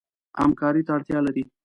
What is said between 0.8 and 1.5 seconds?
ته اړتیا لري.